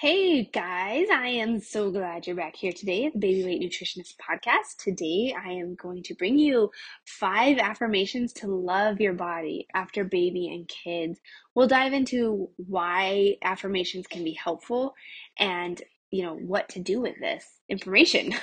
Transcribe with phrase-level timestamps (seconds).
[0.00, 4.14] Hey guys, I am so glad you're back here today at the Baby Weight Nutritionist
[4.16, 4.76] Podcast.
[4.78, 6.70] Today I am going to bring you
[7.04, 11.18] five affirmations to love your body after baby and kids.
[11.56, 14.94] We'll dive into why affirmations can be helpful
[15.36, 15.82] and,
[16.12, 18.34] you know, what to do with this information.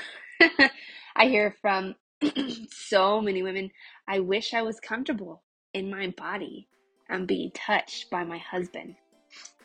[1.15, 1.95] I hear from
[2.69, 3.71] so many women,
[4.09, 5.41] I wish I was comfortable
[5.73, 6.67] in my body.
[7.09, 8.95] I'm being touched by my husband.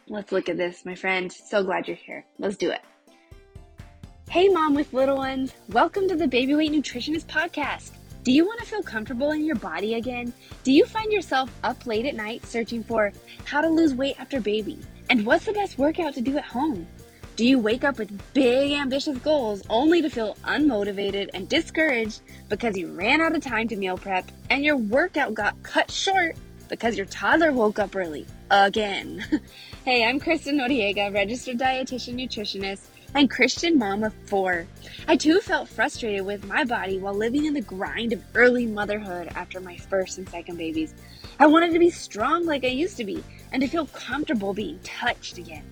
[0.08, 1.32] Let's look at this, my friend.
[1.32, 2.24] So glad you're here.
[2.38, 2.80] Let's do it.
[4.28, 5.52] Hey, mom with little ones.
[5.68, 7.92] Welcome to the Baby Weight Nutritionist Podcast.
[8.22, 10.32] Do you want to feel comfortable in your body again?
[10.62, 13.12] Do you find yourself up late at night searching for
[13.44, 14.78] how to lose weight after baby?
[15.08, 16.86] And what's the best workout to do at home?
[17.36, 22.76] Do you wake up with big, ambitious goals only to feel unmotivated and discouraged because
[22.76, 26.36] you ran out of time to meal prep and your workout got cut short
[26.70, 28.26] because your toddler woke up early?
[28.50, 29.24] Again.
[29.82, 34.66] Hey, I'm Kristen Noriega, registered dietitian nutritionist and Christian mom of four.
[35.08, 39.28] I too felt frustrated with my body while living in the grind of early motherhood
[39.34, 40.92] after my first and second babies.
[41.38, 44.78] I wanted to be strong like I used to be and to feel comfortable being
[44.80, 45.64] touched again.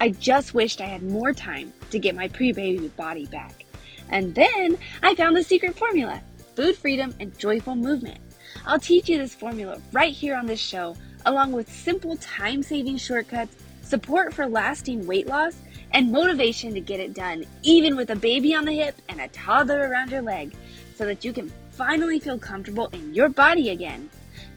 [0.00, 3.64] I just wished I had more time to get my pre baby body back.
[4.10, 6.22] And then I found the secret formula
[6.54, 8.20] food freedom and joyful movement.
[8.64, 12.96] I'll teach you this formula right here on this show along with simple time saving
[12.96, 15.56] shortcuts, support for lasting weight loss,
[15.92, 19.28] and motivation to get it done, even with a baby on the hip and a
[19.28, 20.52] toddler around your leg,
[20.94, 24.08] so that you can finally feel comfortable in your body again.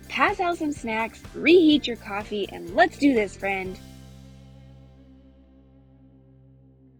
[0.08, 3.78] Pass out some snacks, reheat your coffee, and let's do this, friend.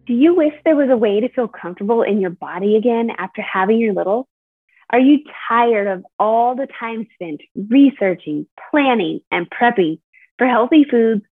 [0.06, 3.42] Do you wish there was a way to feel comfortable in your body again after
[3.42, 4.28] having your little?
[4.92, 10.00] Are you tired of all the time spent researching, planning, and prepping
[10.36, 11.22] for healthy foods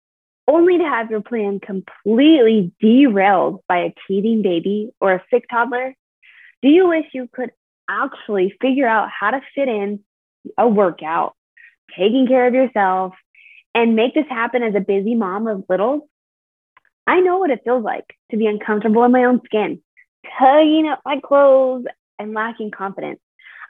[0.47, 5.95] only to have your plan completely derailed by a teething baby or a sick toddler?
[6.63, 7.51] Do you wish you could
[7.91, 10.01] actually figure out how to fit in
[10.57, 11.35] a workout,
[11.97, 13.15] taking care of yourself,
[13.75, 16.03] and make this happen as a busy mom of littles?
[17.09, 19.83] I know what it feels like to be uncomfortable in my own skin,
[20.39, 21.87] tugging at my clothes
[22.19, 23.21] and lacking confidence.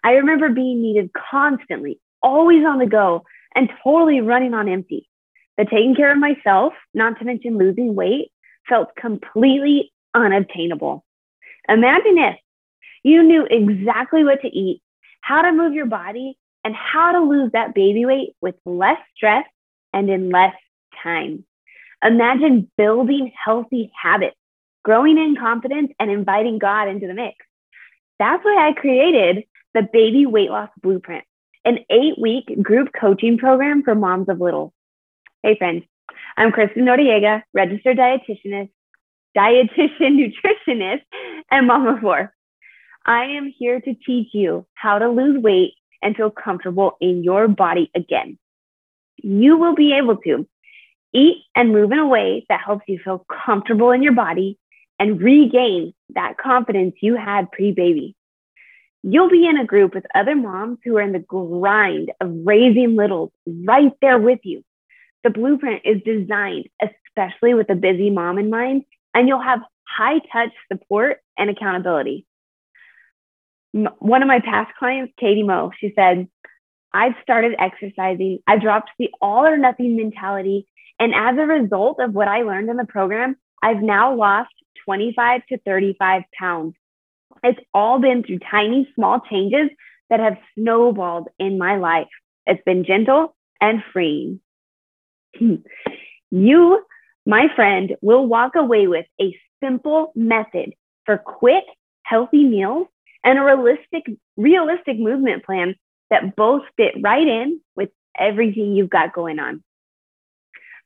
[0.05, 5.09] I remember being needed constantly, always on the go, and totally running on empty.
[5.57, 8.31] But taking care of myself, not to mention losing weight,
[8.69, 11.05] felt completely unobtainable.
[11.69, 12.37] Imagine if
[13.03, 14.81] you knew exactly what to eat,
[15.21, 19.45] how to move your body, and how to lose that baby weight with less stress
[19.93, 20.55] and in less
[21.03, 21.45] time.
[22.05, 24.37] Imagine building healthy habits,
[24.85, 27.37] growing in confidence, and inviting God into the mix.
[28.19, 29.45] That's why I created
[29.75, 31.25] the Baby Weight Loss Blueprint,
[31.65, 34.73] an eight week group coaching program for moms of little.
[35.43, 35.85] Hey, friends,
[36.37, 38.71] I'm Kristen Noriega, registered dietitianist,
[39.37, 40.33] dietitian
[40.69, 41.03] nutritionist,
[41.51, 42.33] and mom of four.
[43.05, 47.49] I am here to teach you how to lose weight and feel comfortable in your
[47.49, 48.39] body again.
[49.17, 50.47] You will be able to
[51.13, 54.59] eat and move in a way that helps you feel comfortable in your body
[54.99, 58.15] and regain that confidence you had pre baby.
[59.03, 62.97] You'll be in a group with other moms who are in the grind of raising
[62.97, 64.65] littles right there with you.
[65.25, 70.21] The blueprint is designed especially with a busy mom in mind, and you'll have high
[70.33, 72.27] touch support and accountability.
[73.73, 76.29] One of my past clients, Katie Moe, she said,
[76.93, 78.39] I've started exercising.
[78.47, 80.67] I dropped the all or nothing mentality.
[80.99, 84.51] And as a result of what I learned in the program, I've now lost
[84.85, 86.75] 25 to 35 pounds
[87.43, 89.71] it's all been through tiny, small changes
[90.11, 92.09] that have snowballed in my life.
[92.47, 94.41] It's been gentle and freeing.
[96.31, 96.85] you,
[97.27, 100.73] my friend, will walk away with a simple method
[101.05, 101.65] for quick,
[102.03, 102.87] healthy meals
[103.25, 104.05] and a realistic,
[104.37, 105.75] realistic movement plan
[106.11, 109.63] that both fit right in with everything you've got going on.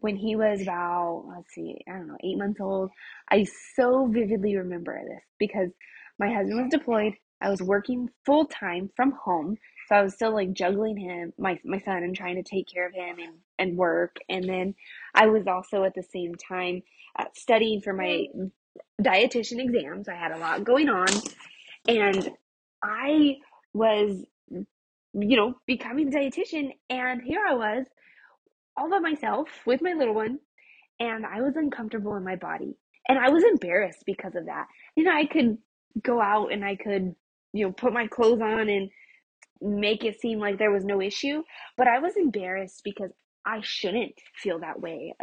[0.00, 2.90] when he was about let's see, I don't know, eight months old,
[3.30, 5.70] I so vividly remember this because
[6.18, 7.14] my husband was deployed.
[7.40, 9.56] I was working full time from home,
[9.88, 12.86] so I was still like juggling him, my my son, and trying to take care
[12.86, 14.16] of him and and work.
[14.28, 14.74] And then
[15.14, 16.82] I was also at the same time
[17.18, 18.26] uh, studying for my
[19.02, 20.08] dietitian exams.
[20.08, 21.08] I had a lot going on,
[21.88, 22.30] and
[22.82, 23.36] I
[23.74, 26.70] was, you know, becoming a dietitian.
[26.88, 27.86] And here I was,
[28.76, 30.38] all by myself with my little one,
[31.00, 32.76] and I was uncomfortable in my body.
[33.08, 34.66] And I was embarrassed because of that.
[34.96, 35.58] You know, I could
[36.02, 37.14] go out and I could,
[37.52, 38.90] you know, put my clothes on and
[39.60, 41.42] make it seem like there was no issue,
[41.76, 43.10] but I was embarrassed because
[43.46, 45.14] I shouldn't feel that way.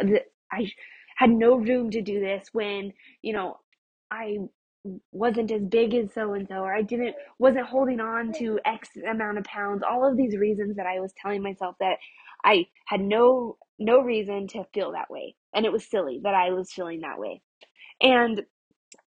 [0.52, 0.72] I
[1.18, 3.58] had no room to do this when, you know,
[4.10, 4.38] I
[5.12, 8.90] wasn't as big as so and so or I didn't wasn't holding on to x
[9.10, 9.84] amount of pounds.
[9.88, 11.98] All of these reasons that I was telling myself that
[12.44, 15.36] I had no no reason to feel that way.
[15.54, 17.42] And it was silly that I was feeling that way.
[18.02, 18.42] And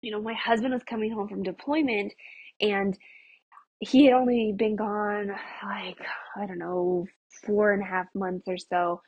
[0.03, 2.13] you know my husband was coming home from deployment
[2.61, 2.97] and
[3.81, 5.29] he had only been gone
[5.65, 5.99] like
[6.37, 7.07] I don't know
[7.47, 9.03] four and a half months or so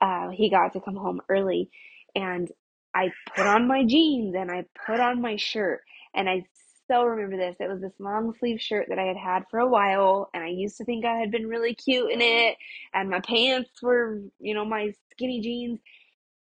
[0.00, 1.70] uh, he got to come home early
[2.14, 2.50] and
[2.94, 5.82] I put on my jeans and I put on my shirt
[6.14, 6.44] and I
[6.90, 7.56] so remember this.
[7.60, 10.48] It was this long sleeve shirt that I had had for a while, and I
[10.48, 12.56] used to think I had been really cute in it.
[12.92, 15.78] And my pants were, you know, my skinny jeans.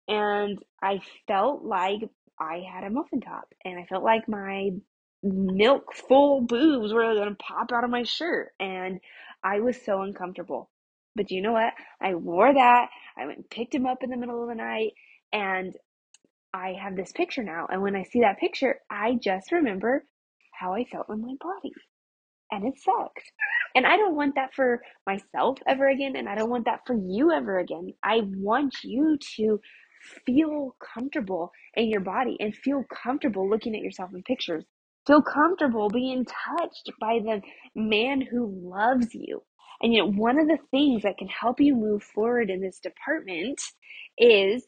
[0.06, 4.70] And I felt like I had a muffin top, and I felt like my
[5.22, 8.52] milk full boobs were going to pop out of my shirt.
[8.60, 9.00] And
[9.42, 10.70] I was so uncomfortable.
[11.14, 11.72] But you know what?
[12.00, 12.88] I wore that.
[13.18, 14.92] I went and picked him up in the middle of the night,
[15.32, 15.74] and
[16.52, 17.66] I have this picture now.
[17.70, 20.04] And when I see that picture, I just remember
[20.52, 21.72] how I felt in my body.
[22.50, 23.22] And it sucked.
[23.74, 26.16] And I don't want that for myself ever again.
[26.16, 27.92] And I don't want that for you ever again.
[28.02, 29.60] I want you to
[30.24, 34.64] feel comfortable in your body and feel comfortable looking at yourself in pictures.
[35.06, 37.40] Feel comfortable being touched by the
[37.74, 39.42] man who loves you.
[39.80, 42.80] And you know, one of the things that can help you move forward in this
[42.80, 43.60] department
[44.18, 44.66] is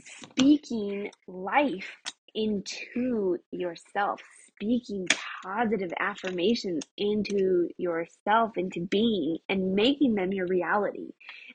[0.00, 1.96] speaking life
[2.34, 5.06] into yourself, speaking
[5.44, 11.08] positive affirmations into yourself, into being, and making them your reality.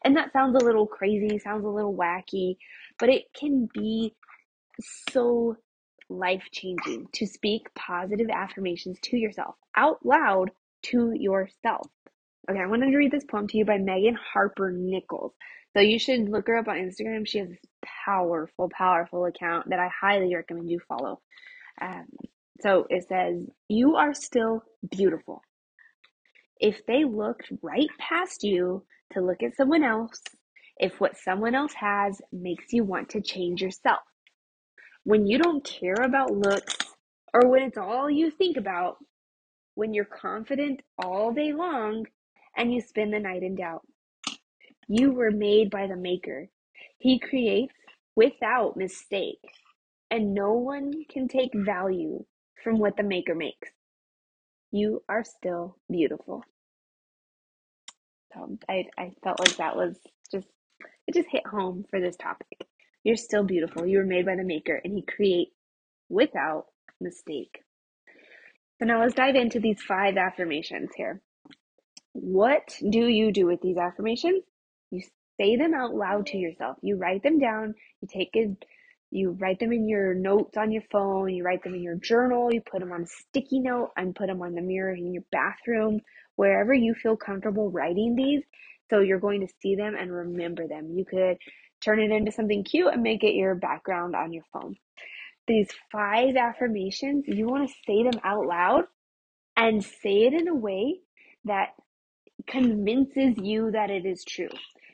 [0.03, 2.58] And that sounds a little crazy, sounds a little wacky,
[3.00, 4.13] but it can be
[5.09, 5.55] so
[6.09, 10.51] life changing to speak positive affirmations to yourself out loud
[10.83, 11.88] to yourself.
[12.50, 15.33] Okay, I wanted to read this poem to you by Morgan Harper Nichols.
[15.73, 17.27] So you should look her up on Instagram.
[17.27, 17.59] She has this
[18.05, 21.21] powerful, powerful account that I highly recommend you follow.
[21.81, 22.05] Um,
[22.62, 25.41] so it says, You are still beautiful.
[26.59, 30.21] If they looked right past you to look at someone else,
[30.77, 34.01] if what someone else has makes you want to change yourself,
[35.03, 36.75] when you don't care about looks
[37.34, 38.98] or when it's all you think about,
[39.75, 42.06] when you're confident all day long
[42.56, 43.82] and you spend the night in doubt.
[44.88, 46.48] You were made by the Maker.
[47.00, 47.74] He creates
[48.15, 49.39] without mistake,
[50.12, 52.24] and no one can take value
[52.63, 53.70] from what the Maker makes.
[54.72, 56.44] You are still beautiful.
[58.34, 59.96] So I, I felt like that was
[60.32, 60.48] just,
[61.07, 62.67] it just hit home for this topic.
[63.03, 63.85] You're still beautiful.
[63.85, 65.51] You were made by the Maker, and He creates
[66.09, 66.65] without
[67.01, 67.63] mistake.
[68.79, 71.21] So now let's dive into these five affirmations here.
[72.13, 74.43] What do you do with these affirmations?
[74.91, 75.01] You
[75.39, 76.77] say them out loud to yourself.
[76.81, 77.75] You write them down.
[78.01, 78.65] You take it.
[79.15, 82.51] You write them in your notes on your phone, you write them in your journal,
[82.51, 85.21] you put them on a sticky note and put them on the mirror in your
[85.31, 86.01] bathroom,
[86.35, 88.41] wherever you feel comfortable writing these.
[88.93, 90.91] So you're going to see them and remember them.
[90.95, 91.38] You could
[91.83, 94.75] turn it into something cute and make it your background on your phone.
[95.47, 98.83] These five affirmations, you want to say them out loud
[99.57, 101.00] and say it in a way
[101.45, 101.69] that
[102.45, 104.50] convinces you that it is true.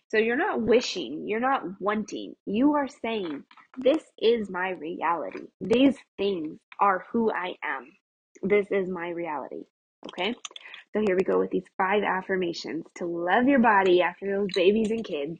[0.07, 3.43] So you're not wishing, you're not wanting, you are saying,
[3.77, 5.47] This is my reality.
[5.59, 7.91] These things are who I am.
[8.43, 9.65] This is my reality.
[10.07, 10.33] Okay?
[10.93, 14.91] So here we go with these five affirmations to love your body after those babies
[14.91, 15.39] and kids.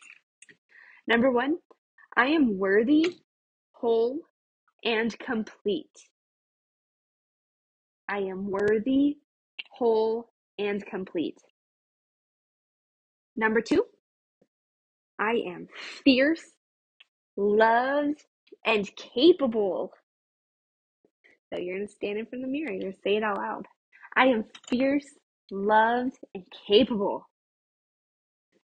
[1.07, 1.57] Number one,
[2.15, 3.17] I am worthy,
[3.71, 4.19] whole,
[4.83, 5.89] and complete.
[8.07, 9.17] I am worthy,
[9.71, 11.37] whole, and complete.
[13.35, 13.85] Number two,
[15.17, 15.67] I am
[16.03, 16.43] fierce,
[17.37, 18.23] loved,
[18.65, 19.93] and capable.
[21.51, 22.71] So you're going to stand in front of the mirror.
[22.71, 23.65] You're going to say it out loud.
[24.15, 25.05] I am fierce,
[25.51, 27.29] loved, and capable.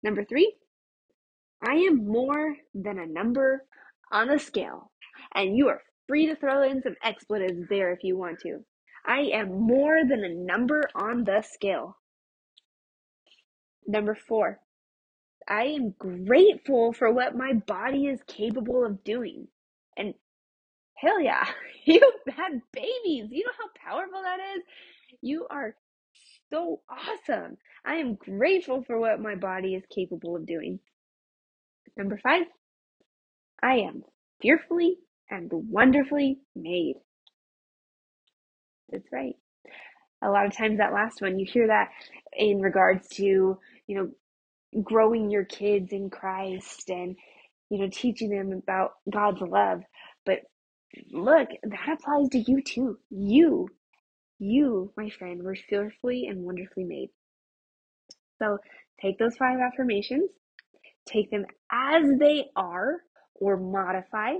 [0.03, 0.53] Number three,
[1.67, 3.65] I am more than a number
[4.12, 4.91] on a scale.
[5.36, 8.60] And you are free to throw in some expletives there if you want to.
[9.05, 11.98] I am more than a number on the scale.
[13.88, 14.60] Number four,
[15.48, 19.48] I am grateful for what my body is capable of doing.
[19.98, 20.15] And
[20.98, 21.46] hell yeah,
[21.86, 22.03] you've
[22.36, 23.29] had babies.
[23.31, 24.63] You know how powerful that is?
[25.22, 25.76] You are
[26.52, 27.58] so awesome.
[27.86, 30.80] I am grateful for what my body is capable of doing.
[31.98, 32.44] Number five,
[33.62, 34.04] I am
[34.42, 34.98] fearfully
[35.30, 36.96] and wonderfully made.
[38.90, 39.36] That's right.
[40.24, 41.90] A lot of times, that last one, you hear that
[42.34, 43.58] in regards to, you
[43.88, 44.10] know,
[44.84, 47.16] growing your kids in Christ and,
[47.70, 49.82] you know, teaching them about God's love.
[50.26, 50.40] But
[51.12, 52.98] look, that applies to you too.
[53.10, 53.70] You,
[54.39, 57.10] you, my friend, were fearfully and wonderfully made.
[58.39, 58.58] So
[59.01, 60.29] take those five affirmations,
[61.08, 62.98] take them as they are,
[63.36, 64.36] or modify,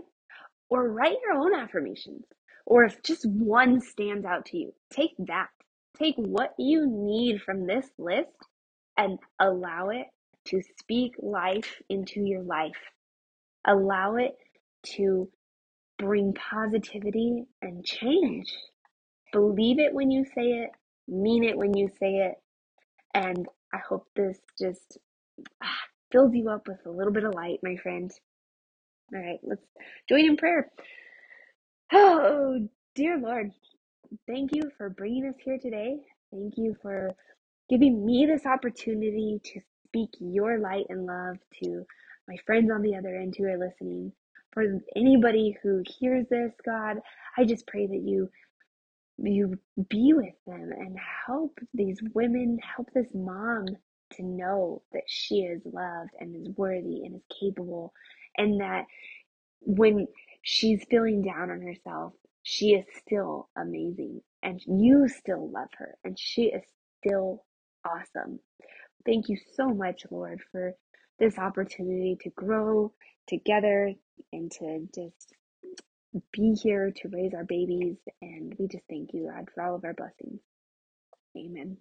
[0.70, 2.24] or write your own affirmations.
[2.66, 5.48] Or if just one stands out to you, take that.
[5.98, 8.30] Take what you need from this list
[8.98, 10.06] and allow it
[10.46, 12.80] to speak life into your life.
[13.68, 14.36] Allow it
[14.96, 15.30] to
[15.98, 18.48] bring positivity and change.
[19.34, 20.72] Believe it when you say it,
[21.08, 22.36] mean it when you say it.
[23.14, 24.98] And I hope this just
[25.64, 25.78] ah,
[26.12, 28.12] fills you up with a little bit of light, my friend.
[29.14, 29.64] All right, let's
[30.10, 30.70] join in prayer.
[31.94, 33.52] Oh, dear Lord,
[34.28, 35.98] thank you for bringing us here today.
[36.32, 37.12] Thank you for
[37.70, 41.86] giving me this opportunity to speak your light and love to
[42.28, 44.12] my friends on the other end who are listening.
[44.54, 44.64] For
[44.96, 46.98] anybody who hears this, God,
[47.38, 48.30] I just pray that you
[49.24, 49.60] you
[49.90, 50.98] be with them and
[51.28, 53.66] help these women, help this mom
[54.14, 57.94] to know that she is loved and is worthy and is capable
[58.38, 58.86] and that
[59.62, 60.08] when
[60.44, 66.18] she's feeling down on herself, she is still amazing and you still love her and
[66.20, 66.64] she is
[67.00, 67.46] still
[67.86, 68.40] awesome.
[69.06, 70.74] Thank you so much, Lord, for
[71.20, 72.94] this opportunity to grow
[73.28, 73.94] together
[74.34, 75.34] and to just
[76.32, 77.98] be here to raise our babies.
[78.22, 80.42] And we just thank you, God, for all of our blessings.
[81.38, 81.78] Amen.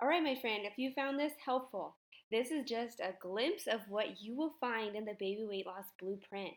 [0.00, 1.96] All right, my friend, if you found this helpful,
[2.30, 5.86] this is just a glimpse of what you will find in the Baby Weight Loss
[6.00, 6.54] Blueprint.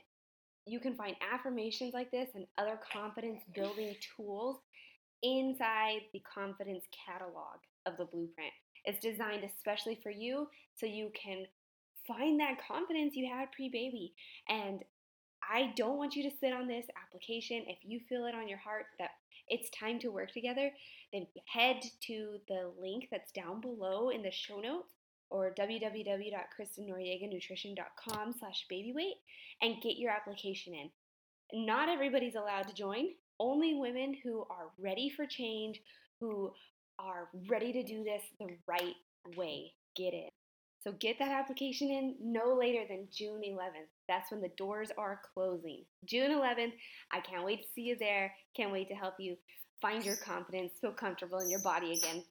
[0.67, 4.59] You can find affirmations like this and other confidence building tools
[5.23, 8.53] inside the confidence catalog of the blueprint.
[8.85, 11.45] It's designed especially for you so you can
[12.07, 14.13] find that confidence you had pre baby.
[14.50, 14.81] And
[15.51, 17.65] I don't want you to sit on this application.
[17.67, 19.10] If you feel it on your heart that
[19.50, 20.72] it's time to work together,
[21.12, 24.93] then head to the link that's down below in the show notes
[25.29, 29.17] or www.kristennorieganutrition.com slash babyweight
[29.62, 30.89] and get your application in.
[31.65, 33.08] Not everybody's allowed to join.
[33.38, 35.81] Only women who are ready for change,
[36.22, 36.53] who
[36.98, 38.96] are ready to do this the right
[39.36, 40.29] way get in.
[40.83, 43.89] So get that application in no later than June 11th.
[44.07, 45.83] That's when the doors are closing.
[46.05, 46.73] June 11th.
[47.11, 48.33] I can't wait to see you there.
[48.55, 49.38] Can't wait to help you
[49.81, 52.23] find your confidence, feel comfortable in your body again.